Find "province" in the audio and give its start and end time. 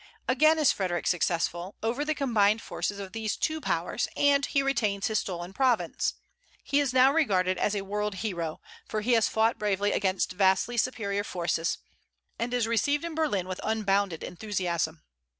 5.53-6.15